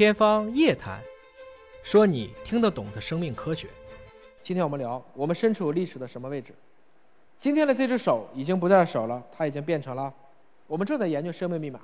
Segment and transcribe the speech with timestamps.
[0.00, 0.98] 天方夜谭，
[1.82, 3.68] 说你听得懂的生命科学。
[4.42, 6.54] 今天我们聊，我们身处历史的什么位置？
[7.36, 10.10] 今天的这只手已经不在手了，它已经变成了。
[10.66, 11.78] 我们正在研究生命密码。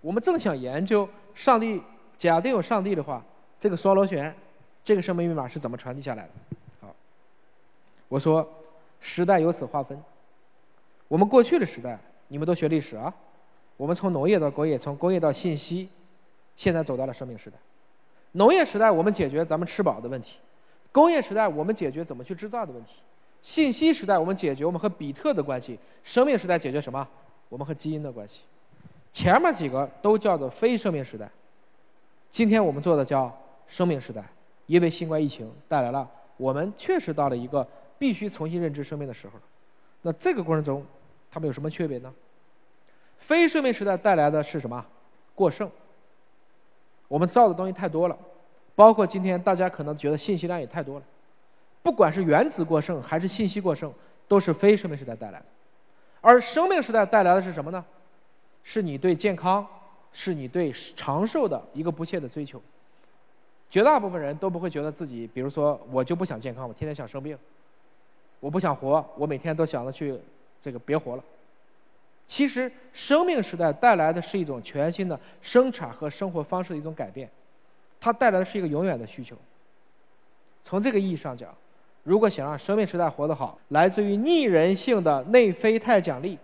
[0.00, 1.82] 我们正想研究上帝，
[2.16, 3.22] 假定有上帝的话，
[3.60, 4.34] 这个双螺旋，
[4.82, 6.30] 这个生命密码是怎么传递下来的？
[6.80, 6.96] 好，
[8.08, 8.50] 我说
[9.00, 10.02] 时代由此划分。
[11.08, 11.98] 我们过去的时代，
[12.28, 13.12] 你们都学历史啊。
[13.76, 15.90] 我们从农业到工业，从工业到信息，
[16.56, 17.56] 现在走到了生命时代。
[18.32, 20.38] 农业时代，我们解决咱们吃饱的问题；
[20.90, 22.92] 工业时代，我们解决怎么去制造的问题；
[23.42, 27.06] 信息时代，我们解决我们和比特的关系；生命时代，解决什么？
[27.48, 28.40] 我们和基因的关系。
[29.12, 31.30] 前面几个都叫做非生命时代。
[32.30, 33.30] 今天我们做的叫
[33.66, 34.24] 生命时代，
[34.66, 37.66] 因为新冠疫情带来了我们确实到了一个
[37.98, 39.34] 必须重新认知生命的时候。
[40.00, 40.82] 那这个过程中，
[41.30, 42.10] 他们有什么区别呢？
[43.18, 44.82] 非生命时代带来的是什么？
[45.34, 45.70] 过剩。
[47.12, 48.16] 我们造的东西太多了，
[48.74, 51.04] 包括今天大家可能觉得信息量也太多了。
[51.82, 53.92] 不管是原子过剩还是信息过剩，
[54.26, 55.44] 都是非生命时代带来的。
[56.22, 57.84] 而生命时代带来的是什么呢？
[58.62, 59.66] 是你对健康，
[60.10, 62.58] 是你对长寿的一个不懈的追求。
[63.68, 67.36] 绝大部分人都不会觉得自己，比如说我就不想健康，我天天想生病，
[68.40, 70.18] 我不想活，我每天都想着去
[70.62, 71.22] 这个别活了。
[72.32, 77.28] 其实，生命时代带来的是一种全新的生产和生活方式的一种改变，
[78.00, 79.36] 它带来的是一个永远的需求。
[80.64, 81.54] 从这个意义上讲，
[82.04, 86.38] 如果想让生命时代活得好，来自于逆人性的内啡肽奖励。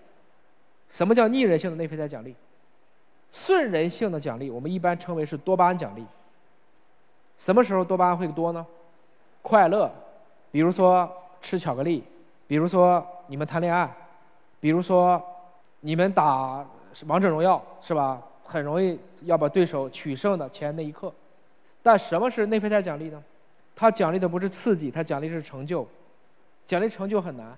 [0.90, 2.34] 什么叫逆人性的内啡肽奖励？
[3.32, 6.04] 顺人性的奖励，我们一般称为是多巴胺奖励。
[7.38, 8.66] 什么时候多巴胺会多呢？
[9.40, 9.90] 快乐，
[10.50, 12.04] 比如说吃巧克力，
[12.46, 13.90] 比如说你们谈恋爱，
[14.60, 15.18] 比如说。
[15.80, 16.66] 你们打
[17.06, 18.20] 王者荣耀是吧？
[18.44, 21.12] 很容易要把对手取胜的前那一刻，
[21.82, 23.22] 但什么是内啡肽奖励呢？
[23.76, 25.86] 它奖励的不是刺激，它奖励是成就。
[26.64, 27.56] 奖励成就很难，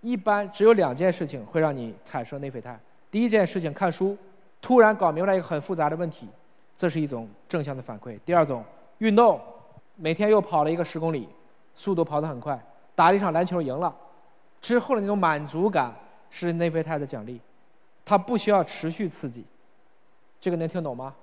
[0.00, 2.78] 一般只有两件事情会让你产生内啡肽。
[3.12, 4.18] 第一件事情看书，
[4.60, 6.28] 突然搞明白一个很复杂的问题，
[6.76, 8.18] 这是一种正向的反馈。
[8.26, 8.64] 第二种
[8.98, 9.40] 运动，
[9.94, 11.28] 每天又跑了一个十公里，
[11.76, 12.60] 速度跑得很快，
[12.96, 13.94] 打了一场篮球赢了，
[14.60, 15.94] 之后的那种满足感。
[16.32, 17.38] 是内啡肽的奖励，
[18.04, 19.44] 它不需要持续刺激，
[20.40, 21.14] 这个能听懂吗？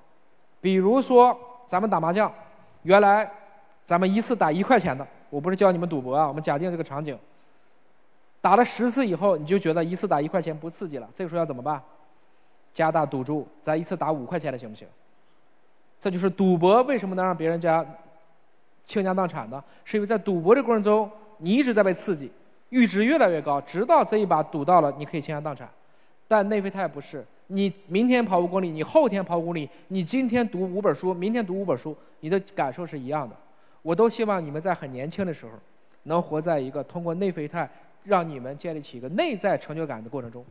[0.62, 1.38] 比如说
[1.68, 2.32] 咱们打麻将，
[2.84, 3.30] 原来
[3.84, 7.18] 咱们一次打一块钱的，我不是教你们赌博啊，我们假定这个场景，
[8.40, 11.82] 打了十次以后，你就觉得一次打一块钱不刺激了，这个时候要怎么办？
[12.72, 14.88] 加大赌注，咱一次打五块钱的行不行？
[16.00, 17.86] 这就是赌博为什么能让别人家
[18.86, 19.62] 倾家荡产呢？
[19.84, 22.32] 是因为在赌博的过程中，你一直在被刺激。
[22.70, 25.70] 阈值越来越高，直到这一把赌到了，你可以倾家荡产。
[26.28, 33.36] 但内啡肽不是，你明天跑五公里，你后天跑五公里，你今天读五本书，明天读五本书，你的感受是一样的。
[33.82, 35.54] 我都希望你们在很年轻的时候，
[36.04, 37.68] 能活在一个通过内啡肽
[38.04, 40.46] 让你们建立起一个内在成就感的过程中。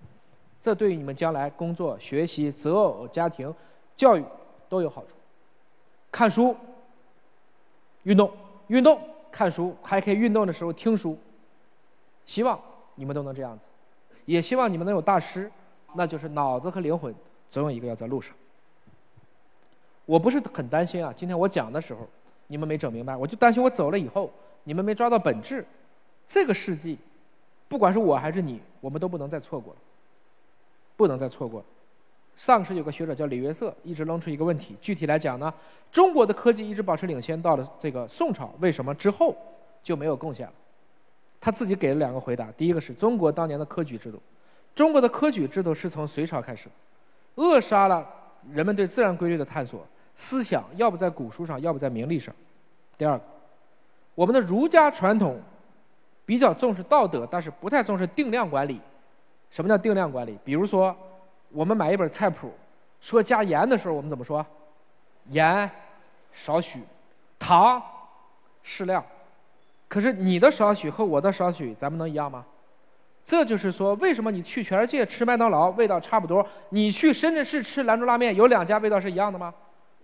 [0.60, 3.54] 这对于你们将来工作、学习、择偶、家庭、
[3.94, 4.24] 教育
[4.68, 5.08] 都有好处。
[6.10, 6.56] 看书、
[8.02, 8.32] 运动、
[8.66, 9.00] 运动、
[9.30, 11.16] 看书，还可以运动的时候听书。
[12.28, 12.60] 希望
[12.94, 13.64] 你们都能这样子，
[14.26, 15.50] 也希望你们能有大师，
[15.94, 17.12] 那就是脑子和灵魂
[17.48, 18.36] 总有一个要在路上。
[20.04, 22.06] 我不是很担心啊，今天我讲的时候
[22.46, 24.30] 你们没整明白，我就担心我走了以后
[24.64, 25.64] 你们没抓到本质。
[26.26, 26.98] 这个世纪，
[27.66, 29.80] 不管是我还是你，我们都不能再错过了，
[30.98, 31.66] 不能再错过了。
[32.36, 35.52] 上世有个学者叫李约瑟，一直扔出一个问题，具体来讲呢，
[35.90, 39.34] 中国的科技一直保持领先到了这个宋朝，为什么之后
[39.82, 40.52] 就没有贡献了？
[41.40, 44.20] 他自己给了两个回答：第一个是中国当年的科举制度，
[44.74, 46.68] 中国的科举制度是从隋朝开始，
[47.36, 48.06] 扼杀了
[48.52, 52.34] 人们对自然规律的探索，思想要不在古书上，要不在名利上。
[52.96, 53.24] 第二个，
[54.14, 55.40] 我们的儒家传统
[56.26, 58.80] 比较重视道德，但是不太重视定量管理。
[59.50, 60.38] 什么叫定量管理？
[60.44, 60.94] 比如说，
[61.50, 62.52] 我们买一本菜谱，
[63.00, 64.44] 说加盐的时候，我们怎么说？
[65.30, 65.70] 盐
[66.32, 66.82] 少许，
[67.38, 67.82] 糖
[68.62, 69.04] 适量。
[69.88, 72.44] 可是你的少许和我的少许，咱们能一样吗？
[73.24, 79.52] 这就是说，为什么你去全世界吃麦当劳味道差不多，你去深圳市吃兰州拉面有两家味道是一样的吗？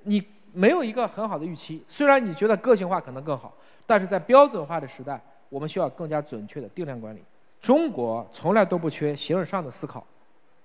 [0.03, 0.23] 你
[0.53, 1.83] 没有一个很好的预期。
[1.89, 3.55] 虽然你觉得个性化可能更好，
[3.87, 7.23] 但是在标准化的时代，我们需要更加准确的定量管理。
[7.61, 10.07] 中国从来都不缺形而上的思考，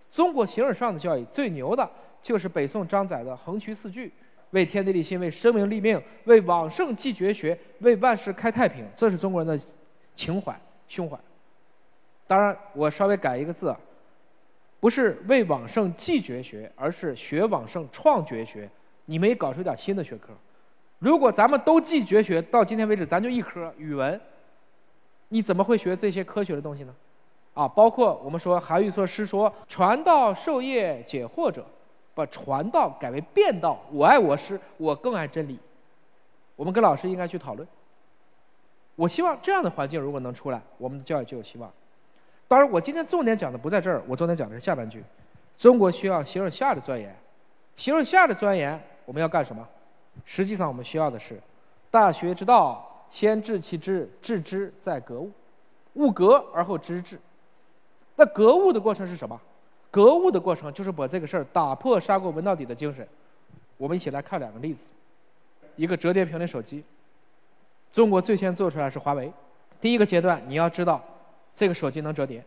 [0.09, 1.89] 中国形而上的教育最牛的
[2.21, 4.13] 就是北宋张载的横渠四句。
[4.51, 9.65] 为天地立心，为生民立命，为往圣继绝学，为万世开太平，这是中国人的
[10.15, 11.17] 情怀胸怀。
[12.27, 13.75] 当然，我稍微改一个字，
[14.79, 18.69] 不是为往圣继绝学，而是学往圣创绝学，
[19.05, 20.29] 你们也搞出点新的学科。
[20.99, 24.19] 如果咱们都继绝学，到今天为止咱就一科语文，
[25.29, 26.95] 你怎么会学这些科学的东西呢？
[27.53, 31.65] 啊，包括我们说韩愈说诗说“传道授业解惑者”，
[32.19, 33.79] 把传道改为辩道。
[33.91, 35.57] 我爱我师，我更爱真理。
[36.55, 37.67] 我们跟老师应该去讨论。
[38.95, 41.71] 我希望这样的环境如果能出来，我们的教育就有希望。
[42.49, 45.01] 当然，我今天重点讲的不在这儿，我重点讲的是下半句：
[45.57, 47.15] 中国需要形而下的钻研。
[47.77, 49.65] 形而下的钻研，我们要干什么？
[50.25, 51.39] 实际上，我们需要的是
[51.89, 55.31] 大学之道，先治其知，治之在格物，
[55.93, 57.17] 物格而后知至。
[58.17, 59.39] 那格物的过程是什么？
[59.91, 63.07] 格物的过程就是把这个事儿打破砂锅问到底的精神。
[63.77, 64.87] 我们一起来看两个例子：
[65.75, 66.83] 一个折叠屏的手机。
[67.91, 69.31] 中国最先做出来是华为。
[69.81, 71.01] 第一个阶段，你要知道，
[71.55, 72.43] 这个手机能折叠，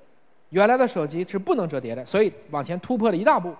[0.50, 3.54] 原来的手机是不能折叠的，所以往前突破了一大步。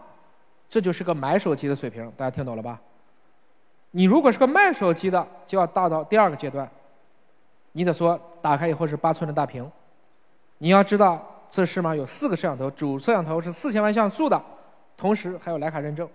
[0.68, 2.80] 这就是个买手机的水平，大家听懂了吧？
[3.90, 6.70] 你如果是个卖手机的，就要大到第二个阶段。
[7.72, 9.70] 你得说，打开以后是八寸的大屏，
[10.58, 14.42] 你要知道，这上面有四个摄像头，主摄像头是四千万像素的，
[14.96, 16.08] 同时还有徕卡认证，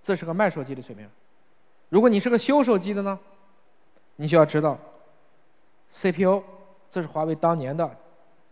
[0.00, 1.04] 这是个卖手机的水平。
[1.88, 3.18] 如果你是个修手机的呢，
[4.14, 4.78] 你就要知道。
[5.92, 6.40] CPU，
[6.88, 7.90] 这是华为当年的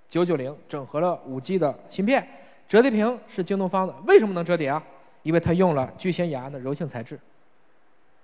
[0.09, 2.27] 九九零，整合了五 G 的芯片。
[2.69, 4.83] 折叠屏是京东方的，为什么能折叠啊？
[5.23, 7.17] 因为它用了聚酰雅安的柔性材质。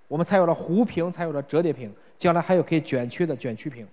[0.09, 3.87] 我们才有了弧屏，才有了折叠屏，将来还有可以卷曲的卷曲屏。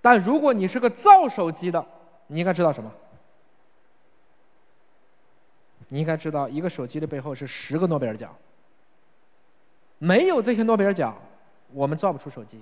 [0.00, 1.84] 但如果你是个造手机的，
[2.28, 2.90] 你应该知道什么？
[5.88, 8.34] 你应该知道，一个手机的背后是十个诺贝尔奖。
[9.98, 11.16] 没有这些诺贝尔奖，
[11.72, 12.60] 我们造不出手机。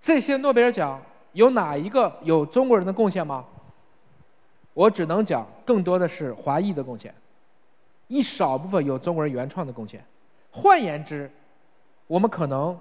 [0.00, 1.00] 这些诺贝尔奖
[1.32, 3.44] 有哪一个有中国人的贡献吗？
[4.72, 7.14] 我只能讲，更多的是华裔的贡献，
[8.08, 10.04] 一少部分有中国人原创的贡献。
[10.50, 11.30] 换言之，
[12.06, 12.78] 我们可能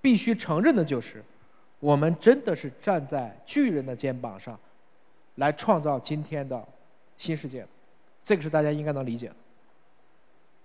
[0.00, 1.24] 必须承认的就是，
[1.82, 4.56] 我们真的是站在巨人的肩膀上，
[5.34, 6.64] 来创造今天的
[7.16, 7.66] 新世界。
[8.22, 9.34] 这个是大家应该能理解的。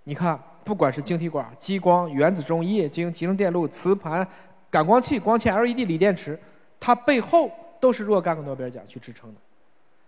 [0.04, 4.26] 你看，不管是晶体管、激光、原子钟、液晶、集成电路、磁盘。
[4.70, 6.38] 感光器、光纤、LED、锂电池，
[6.78, 7.50] 它背后
[7.80, 9.40] 都是若干个诺贝尔奖去支撑的。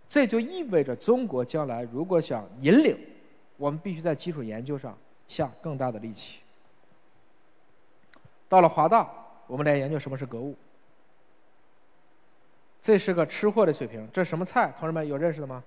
[0.08, 2.96] 这就意味着，中国将来如果想引领，
[3.56, 4.96] 我们必须在基础研究上
[5.26, 6.38] 下更大的力气。
[8.48, 9.10] 到了华大，
[9.48, 10.54] 我们来研究什么是格物。
[12.82, 14.72] 这是个吃货的水平，这是什么菜？
[14.78, 15.62] 同志们有认识的吗？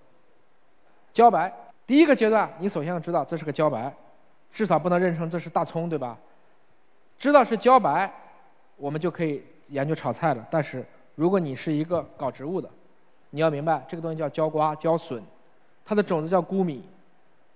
[1.14, 1.54] 茭白。
[1.86, 3.94] 第一个阶段，你首先要知道这是个茭白，
[4.52, 6.18] 至少不能认成这是大葱，对吧？
[7.18, 8.12] 知道是茭白。
[8.76, 10.48] 我们就可以研究炒菜了。
[10.50, 10.84] 但是，
[11.14, 12.68] 如果你是一个搞植物的，
[13.30, 15.22] 你要明白这个东西叫茭瓜、茭笋，
[15.86, 16.84] 它的种子叫菇米，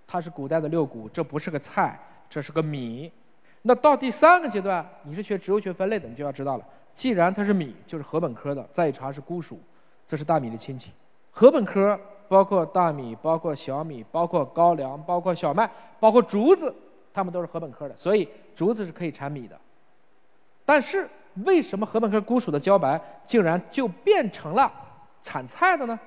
[0.06, 2.00] 它是古代的六谷，这不是个菜，
[2.30, 3.12] 这是个米。
[3.68, 6.64] 那到第三个阶段，你是学植物学分类的，你就要知道了。
[6.94, 9.60] 既然它是米，就是禾本科的，再一查是菇属，
[10.08, 10.90] 这是大米的亲戚。
[11.34, 12.00] 禾本科
[12.30, 15.70] 包括大米、包括小米、包括高粱、包括小麦、
[16.00, 16.74] 包括竹子，
[17.14, 19.60] 它们都是禾本科的，所以竹子是可以产米的。
[20.64, 21.06] 但是
[21.44, 24.72] 为什么禾本科菇属的茭白竟然就变成了
[25.22, 26.00] 产菜的呢？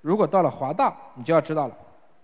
[0.00, 1.76] 如果到了华大，你就要知道了，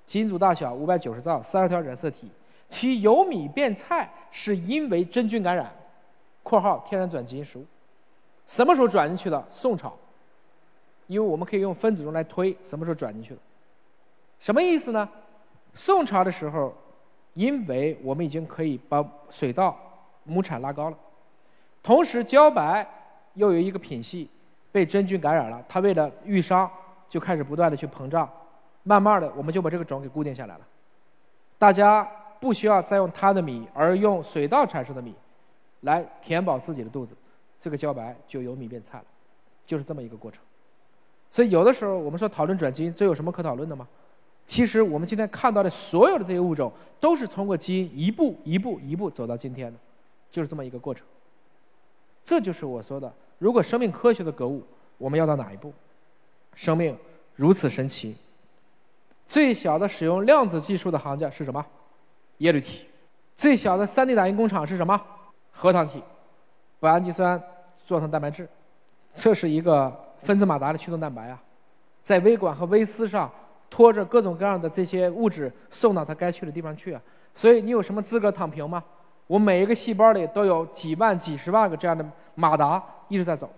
[0.05, 2.29] 基因组大小五百九十兆，三十条染色体，
[2.73, 5.71] 其由米变菜是因为真菌感染
[6.43, 7.67] （括号天然转基因食物）。
[8.49, 9.47] 什么时候转进去的？
[9.51, 9.93] 宋朝，
[11.07, 13.41] 因为我们可以用分子钟来推什么时候转进去的。
[14.41, 15.07] 什么意思呢？
[15.75, 16.75] 宋朝的时候，
[17.35, 19.79] 因为我们已经可以把水稻
[20.25, 20.97] 亩产拉高了。
[21.83, 22.87] 同时，茭白
[23.35, 24.31] 又有一个品系
[24.73, 26.71] 被真菌感染了，它为了愈伤，
[27.11, 28.27] 就开始不断的去膨胀，
[28.83, 30.67] 慢慢的，我们就把这个种给固定下来了。
[31.59, 32.11] 大家
[32.43, 35.15] 不需要再用它的米，而用水稻产生的米
[35.83, 37.15] 来填饱自己的肚子，
[37.61, 39.05] 这个茭白就由米变菜了，
[39.65, 40.43] 就是这么一个过程。
[41.31, 43.87] 所以，有的时候我们说讨论转基因，这有什么可讨论的吗？
[44.45, 49.79] 其实，我们今天看到的所有的这些物种，都是通过基因一步一步一步走到今天的，
[50.29, 51.07] 就是这么一个过程。
[52.25, 54.65] 这就是我说的，如果生命科学的格物，
[54.99, 55.73] 我们要到哪一步？
[56.57, 56.99] 生命
[57.37, 58.17] 如此神奇，
[59.27, 61.65] 最小的使用量子技术的行家是什么？
[62.43, 62.87] 叶绿体。
[63.37, 65.01] 最小的 3D 打印工厂是什么？
[65.53, 66.03] 核糖体，
[66.81, 67.41] 把氨基酸
[67.87, 68.49] 做成蛋白质。
[69.15, 71.41] 这是一个分子马达的驱动蛋白啊，
[72.03, 73.31] 在微管和微丝上
[73.71, 77.01] 拖着各种各样的这些物质送到它该去的地方去啊。
[77.33, 78.83] 所以你有什么资格躺平吗？
[79.29, 83.49] 我每一个细胞里都有几万、几十万个这样的马达一直在走。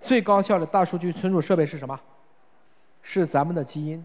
[0.00, 1.98] 最高效的大数据存储设备是什么？
[3.02, 4.02] 是咱们的基因。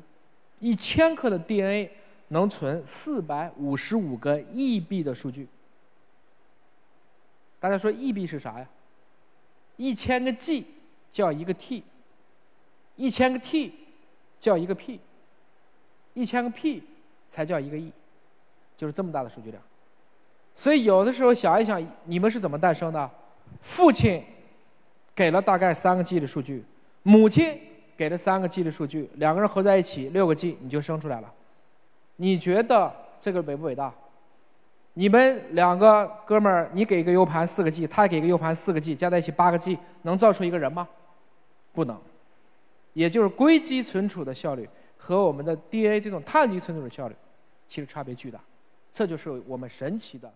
[0.60, 1.92] 一千克的 DNA
[2.29, 5.48] 能存四百五十五个亿 B 的数据。
[7.60, 8.67] 大家说 E B 是啥呀？
[9.77, 10.65] 一千个 G
[11.12, 11.84] 叫一个 T，
[12.96, 13.74] 一千个 T
[14.39, 15.00] 叫一个 P，
[16.13, 16.84] 一千个 P
[17.29, 17.91] 才叫一个 E，
[18.77, 19.62] 就是这么大的数据量。
[20.55, 23.10] 所以有的时候想一想，你们是怎么诞生的？
[23.62, 24.24] 父亲
[25.15, 26.63] 给了大概三个 G 的数据，
[27.03, 27.60] 母亲
[27.96, 31.34] 给了三个 G 的数据，两个人合在一起六个 G，你就生出来了。
[32.18, 33.92] 你觉得这个伟不伟大？
[34.94, 40.88] 你们两个哥们儿，你给一个 U 盘四个 G，他给一个 U 盘四个 G，加在一起八个 G，能造出一个人吗？
[41.72, 41.96] 不能。
[42.94, 47.16] 也就是硅基存储的效率和我们的 DNA 这种碳基存储的效率，
[47.68, 48.40] 其实差别巨大。
[48.92, 50.34] 这就是我们神奇的。